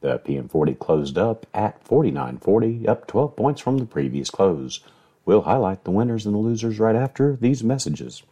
[0.00, 4.80] The PM40 closed up at 49.40, up 12 points from the previous close.
[5.24, 8.22] We'll highlight the winners and the losers right after these messages.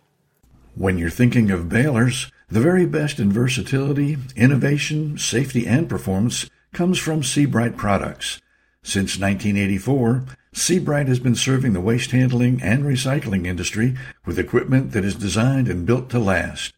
[0.74, 6.98] When you're thinking of balers, the very best in versatility, innovation, safety, and performance comes
[6.98, 8.40] from Seabright products.
[8.82, 15.04] Since 1984, Seabright has been serving the waste handling and recycling industry with equipment that
[15.04, 16.72] is designed and built to last.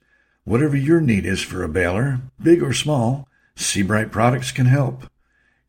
[0.45, 3.27] Whatever your need is for a baler, big or small,
[3.58, 5.10] Seabright products can help.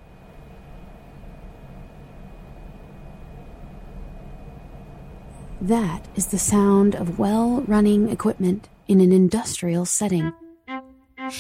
[5.61, 10.33] That is the sound of well running equipment in an industrial setting.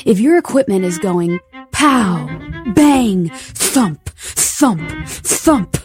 [0.04, 1.40] If your equipment is going
[1.72, 2.28] pow,
[2.74, 3.30] bang,
[4.62, 5.76] thump, thump,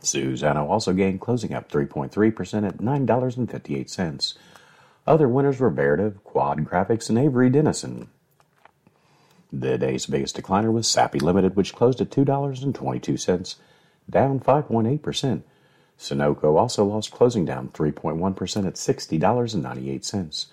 [0.00, 4.34] Suzano also gained, closing up 3.3% at $9.58.
[5.06, 8.08] Other winners were Veritiv, Quad Graphics, and Avery Dennison.
[9.52, 13.54] The day's biggest decliner was Sappi Limited, which closed at $2.22,
[14.10, 15.42] down 5.8%.
[15.98, 20.46] Sonoco also lost closing down 3.1% at $60.98.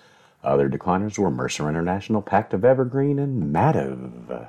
[0.44, 4.48] Other decliners were Mercer International, Pactiv Evergreen, and Mativ.